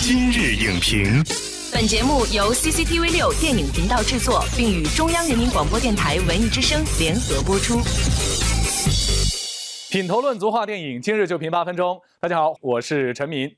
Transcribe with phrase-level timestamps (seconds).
[0.00, 1.22] 今日影评，
[1.72, 7.80] 本节目由 CCTV 六电影频道制作，并与中央人民广播电台文艺之声联合播出。
[9.90, 12.00] 品头论足话电影，今日就评八分钟。
[12.20, 13.54] 大家好，我是陈明。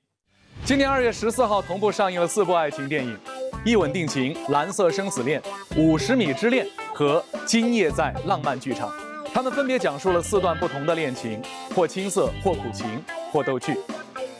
[0.65, 3.17] 今年二月十四号同步上映了四部爱情电影，
[3.65, 5.41] 《一吻定情》《蓝色生死恋》
[5.81, 8.91] 《五十米之恋》和《今夜在浪漫剧场》。
[9.33, 11.41] 他们分别讲述了四段不同的恋情，
[11.75, 13.77] 或青涩，或苦情，或逗趣。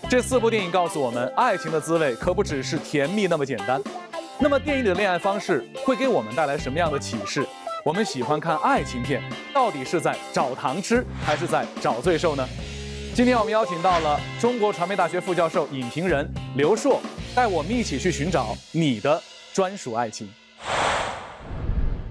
[0.09, 3.83] 这四部电影告诉我们，爱情的滋味可不只是甜蜜那么简单。
[4.39, 7.45] 那么，电影里的恋爱方式会给我们带来什么样的启示？
[7.85, 9.23] 我们喜欢看爱情片，
[9.53, 12.47] 到底是在找糖吃，还是在找罪受呢？
[13.15, 17.01] 今天我们邀请到了中国传媒大学副教授、影评人刘硕，
[17.35, 19.21] 带我们一起去寻找你的
[19.53, 20.29] 专属爱情。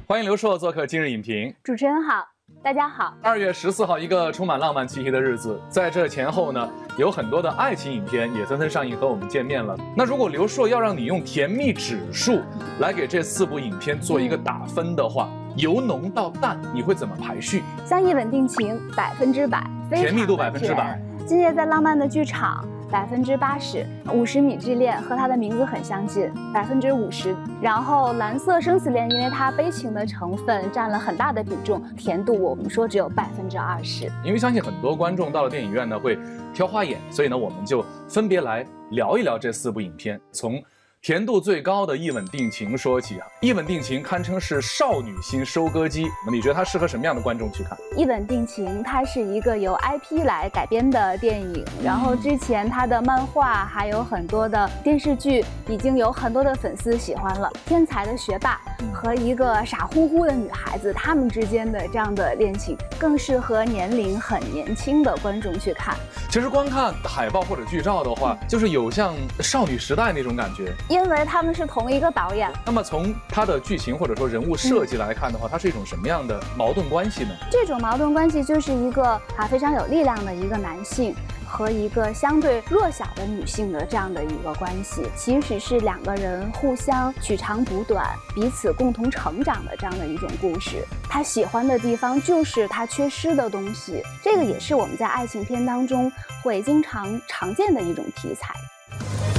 [0.07, 1.53] 欢迎刘硕做客今日影评。
[1.63, 2.32] 主持人好。
[2.63, 9.75] 大家好，二月十四号，一个充满浪漫气息的日子，在这前后呢，有很多的爱情影片也纷纷上映和我们见面了。
[9.93, 12.41] 那如果刘硕要让你用甜蜜指数
[12.79, 17.61] 来给这四部影片做一个打分的话，由浓到淡，你会怎么排序？
[17.85, 20.97] 相依稳定情百分之百，甜蜜度百分之百。
[21.27, 22.65] 今夜在浪漫的剧场。
[22.93, 27.35] 百分之八十五十米之恋和它的名字很相近，百分之五十。
[27.59, 34.11] 然后蓝色生死恋，因为它悲情的成分占了很大的比重，甜度我们说只有百分之二十。
[34.23, 36.19] 因为相信很多观众到了电影院呢会
[36.53, 40.61] 挑花眼，所以呢我们就分别来聊一聊这四部影片，从。
[41.03, 46.07] 甜度最高的《一吻定情》说起啊，《一吻定情》堪称是少女心收割机。
[46.31, 47.77] 你觉得它适合什么样的观众去看？
[47.97, 57.51] 《一吻定情》它是一个由 IP 来改编的电影，然后之前它的漫画还有很多的电视剧，已经有很多的粉丝喜欢了。
[57.65, 58.61] 天才的学霸
[58.91, 65.95] 和一个傻乎乎的女孩子，他们之间的这样的恋情，更适合年龄很年轻的观众去看。
[66.29, 70.73] 其实光看海报或者剧照的话，就是有像少女时代那种感觉。
[70.89, 72.51] 因为他们是同一个导演。
[72.65, 77.29] 那么从它的剧情或者说人物设计来看的话，它是一种什么样的矛盾关系呢？
[77.51, 79.03] 这种矛盾关系就是一个
[79.35, 81.13] 啊非常有力量的一个男性。
[81.53, 88.03] 和一个相对弱小的女性的这样的一个关系，其实是两个人互相取长补短、
[88.33, 90.83] 彼此共同成长的这样的一种故事。
[91.07, 96.11] 他喜欢的地方就是他缺失的东西，这个也是我们在爱情片当中
[96.41, 98.55] 会经常常见的一种题材。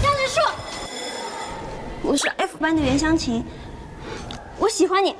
[0.00, 0.42] 张子硕，
[2.00, 3.44] 我是 F 班的袁湘琴，
[4.60, 5.16] 我喜欢你。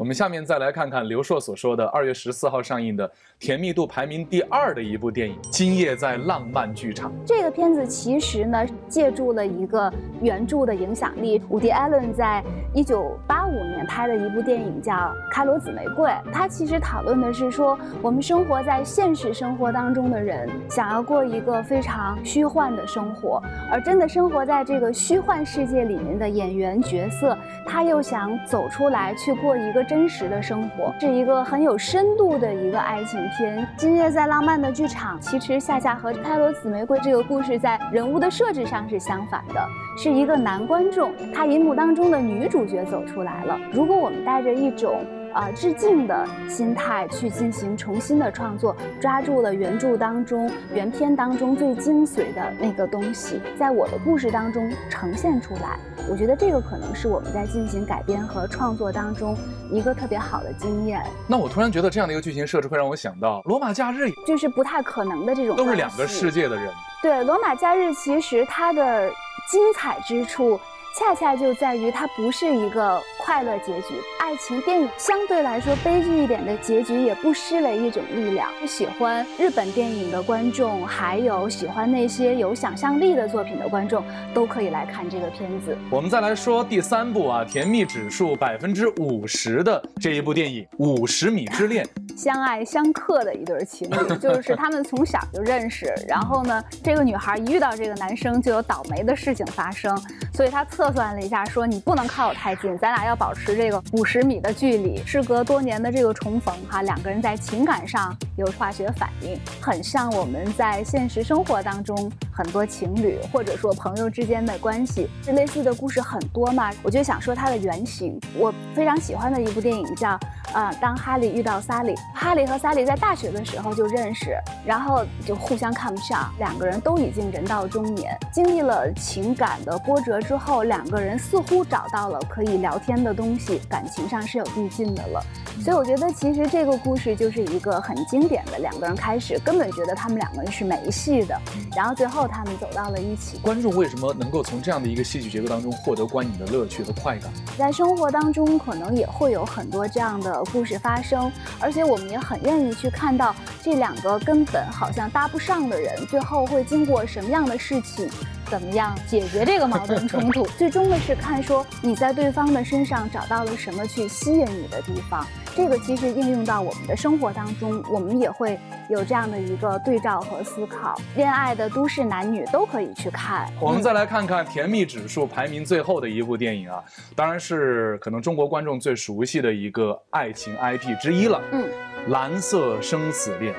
[0.00, 7.10] 我们下面再来看看刘硕所说的二月十四号上映的甜蜜度排名第二的一部电影《今夜在浪漫剧场》。
[7.26, 11.42] 这个片子其实呢，借助了一个原著的影响力。
[11.50, 14.94] 伍迪·艾伦在一九八五年拍的一部电影叫
[15.30, 29.84] 《开罗紫玫瑰》，它其实讨论的是说，我们生活在现实生活当中的人，想要过一个非常虚幻的生活，而真的生活在这个虚幻世界里面的演员角色，他又想走出来去过一个。
[29.90, 33.66] 真实的生活是一个很有深度的一个爱情片。
[33.76, 39.60] 今夜在浪漫的剧场，其实夏夏和《开罗紫玫瑰》这个故事在人物的设置上是相反的，
[39.98, 43.58] 是一个男观众，他银幕当中的女主角走出来了。
[43.72, 45.04] 如果我们带着一种。
[45.32, 55.78] 啊，致敬的心态去进行重新的创作，抓住了原著当中、原片当中最精髓的那个东西，在我的故事当中呈现出来。
[56.08, 59.36] 我觉得这个可能是我们在进行改编和创作当中
[59.70, 61.00] 一个特别好的经验。
[61.28, 65.56] 那我突然觉得这样的一个剧情设置会让我想到《罗马假日》，就是不太可能的这种。
[65.56, 66.72] 都是两个世界的人。
[67.02, 69.08] 对，《罗马假日》其实它的
[69.48, 70.58] 精彩之处。
[70.98, 78.50] 恰恰就在于它不是一个快乐结局，爱情电影相对来说悲剧一点的结局也不失为一种力量。
[78.66, 85.78] 喜欢日本电影的观众，还有喜欢那些有想象力的作品的观众，都可以来看这个片子。
[85.90, 91.84] 我们再来说第三部啊，甜蜜指数百分之五十的这一部电影《五十米之恋》。
[92.20, 99.98] 相爱相克的一对情侣， 就是他们从小就认识，然后呢，这个女孩一遇到这个男生就有倒霉的事情发生，
[100.34, 105.02] 所以她测算了一下，说你不能靠我太近，咱俩要保持这个五十米的距离。
[105.06, 116.70] 事隔多年的这个重逢，哈，两个人在情感上有化学反应，很像我们在现实生活当中很多情侣或者说朋友之间的关系，类似的故事很多嘛。
[116.82, 120.10] 我就想说它的原型，我非常喜欢的一部电影叫
[120.52, 135.22] 《呃，当哈利遇到萨利，哈利和萨利在大学的时候就认识，然后就互相看不上，两个人都已经人到中年，经历了情感的波折之后，两个人似乎找到了可以聊天的东西，感情上是有递进的了。
[135.62, 141.38] 所以我觉得其实这个故事就是一个很经典的，两个人开始根本觉得他们两个人是没戏的，
[141.76, 143.38] 然后最后他们走到了一起。
[143.38, 147.30] 观众为什么能够从这样的一个戏剧结构当中获得观影的乐趣和快感？
[147.58, 158.08] 在生活当中可能也会有很多这样的故事发生，而且我们也很愿意去看到这两个根本好像搭不上的人，最后会经过什么样的事情。
[158.50, 160.44] 怎么样解决这个矛盾冲突？
[160.58, 165.24] 最终的是看说你在对方的身上找到了什么去吸引你的地方。
[165.62, 168.58] 这个其实应用到我们的生活当中，我们也会
[168.88, 170.98] 有这样的一个对照和思考。
[171.16, 173.46] 恋爱的都市男女都可以去看。
[173.60, 176.82] 我们再来看看甜蜜指数排名最后的一部电影啊，
[177.14, 181.38] 当然是可能中国观众最熟悉的一个爱情 IP 之一了。
[181.52, 181.68] 嗯，
[182.08, 183.54] 蓝色生死恋。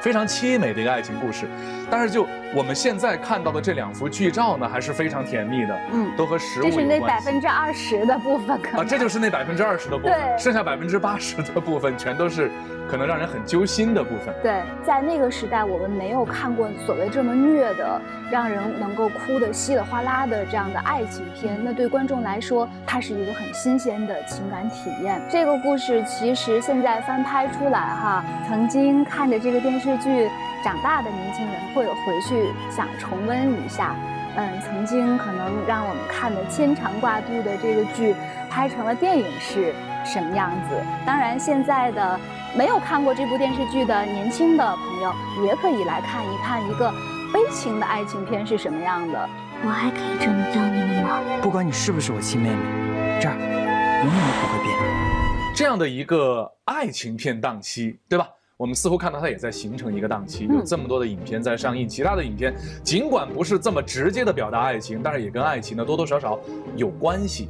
[0.00, 1.46] 非常凄美的一个爱情故事，
[1.88, 5.78] 但是就我们现在看到的这两幅剧照呢，还是非常甜蜜的。
[5.92, 6.88] 嗯，都和食物有关。
[6.88, 12.50] 这是那百分之二十的部分啊，这就是那百分之二十的部分，剩下百分之八十的部分全都是。
[12.86, 14.34] 可能让人很揪心的部分。
[14.42, 17.98] 对，在那个时代，我们没有看过所谓这么虐的，
[18.30, 21.58] 让人能够哭得稀里哗啦的这样的爱情片。
[21.64, 25.18] 那对观众来说，它是一个很新鲜的情感体验。
[25.30, 30.28] 这个故事其实现在翻拍出来哈，曾经看着这个电视剧
[30.64, 33.94] 长大的年轻人会回去想重温一下。
[34.36, 38.16] 嗯，曾经可能让我们看的牵肠挂肚的这个剧，
[38.50, 39.74] 拍成了电影是
[40.04, 40.82] 什么样子？
[41.06, 42.18] 当然，现在的。
[42.56, 45.12] 没有看过这部电视剧的年轻的朋友，
[45.44, 46.88] 也可以来看一看一个
[47.32, 49.28] 悲情的爱情片是什么样的。
[49.64, 51.18] 我还可以这么叫你们吗？
[51.42, 52.56] 不管你是不是我亲妹妹，
[53.20, 54.72] 这儿永远都不会变。
[55.52, 58.28] 这样的一个爱情片档期，对吧？
[58.56, 61.88] 我们似乎看到它也在形成一个档期，有这么多的影片在上映。
[61.88, 62.54] 其他的影片
[62.84, 66.38] 尽管不是这么直接的表达爱情，但是也跟爱情呢多多少少
[66.76, 67.48] 有关系。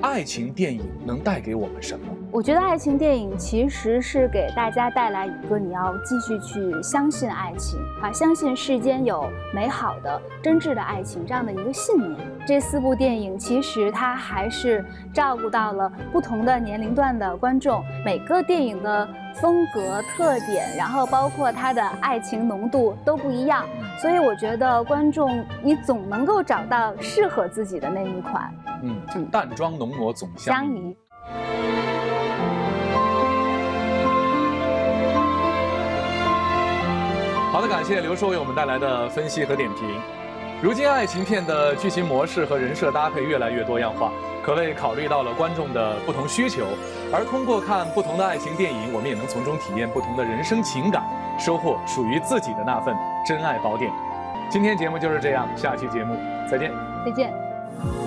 [0.00, 2.06] 爱情电影能带给我们什么？
[2.34, 12.28] 我觉得爱情电影其实是给大家带来一个你要继续去相信爱情啊，相信世间有美好的、真挚的爱情这样的一个信念。
[12.44, 23.64] 这四部电影其实它还是照顾到了不同的年龄段的观众，每个电影的风格特点，然后包括它的爱情浓度都不一样，
[24.02, 28.52] 所以我觉得观众你总能够找到适合自己的那一款。
[28.82, 30.96] 嗯，淡妆浓抹总相宜。
[37.54, 39.88] 好的，感谢刘硕为我们带来的分析和点评。
[40.60, 44.10] 如今爱情片的剧情模式和人设搭配越来越多样化，
[44.44, 46.64] 可谓考虑到了观众的不同需求。
[47.12, 51.04] 而通过看不同的爱情电影，我们也能从中体验不同的人生情感，
[51.38, 52.92] 收获属于自己的那份
[53.24, 53.88] 真爱宝典。
[54.50, 56.16] 今天节目就是这样，下期节目
[56.50, 56.72] 再见。
[57.06, 57.32] 再见。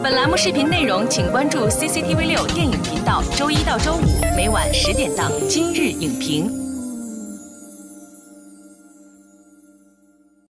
[0.04, 6.52] 本栏目视频内容，请关注 CCTV 六电影频道，周一到周五每晚十点档《今日影评》。